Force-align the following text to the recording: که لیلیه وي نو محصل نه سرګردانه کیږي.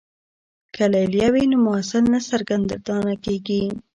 که 0.75 0.83
لیلیه 0.93 1.29
وي 1.33 1.43
نو 1.51 1.57
محصل 1.65 2.03
نه 2.13 2.19
سرګردانه 2.29 3.13
کیږي. 3.23 3.63